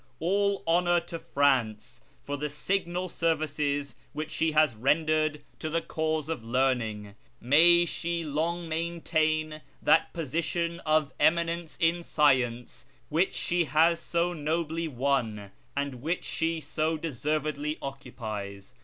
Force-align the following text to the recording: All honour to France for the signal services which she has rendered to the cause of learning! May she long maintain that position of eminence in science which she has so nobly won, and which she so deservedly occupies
All 0.19 0.63
honour 0.65 0.99
to 0.99 1.19
France 1.19 2.01
for 2.23 2.35
the 2.35 2.49
signal 2.49 3.07
services 3.07 3.95
which 4.13 4.31
she 4.31 4.53
has 4.53 4.73
rendered 4.73 5.43
to 5.59 5.69
the 5.69 5.79
cause 5.83 6.27
of 6.27 6.43
learning! 6.43 7.13
May 7.39 7.85
she 7.85 8.23
long 8.23 8.67
maintain 8.67 9.61
that 9.79 10.11
position 10.11 10.79
of 10.87 11.13
eminence 11.19 11.77
in 11.79 12.01
science 12.01 12.87
which 13.09 13.35
she 13.35 13.65
has 13.65 13.99
so 13.99 14.33
nobly 14.33 14.87
won, 14.87 15.51
and 15.77 16.01
which 16.01 16.23
she 16.23 16.59
so 16.59 16.97
deservedly 16.97 17.77
occupies 17.79 18.73